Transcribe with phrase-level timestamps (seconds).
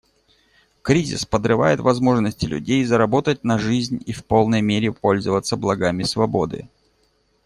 [0.81, 6.67] Кризис подрывает возможности людей заработать на жизнь и в полной мере пользоваться благами свободы.